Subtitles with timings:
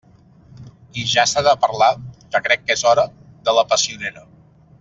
[1.01, 3.09] I ja s'ha de parlar —que crec que és hora—
[3.49, 4.29] de la passionera.